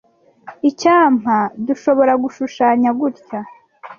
[0.69, 3.39] Icyampa nkdushoboragushushanya gutya.